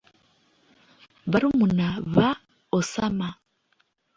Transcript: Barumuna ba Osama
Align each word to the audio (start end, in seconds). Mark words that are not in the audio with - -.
Barumuna 1.31 1.87
ba 2.15 2.29
Osama 2.79 3.29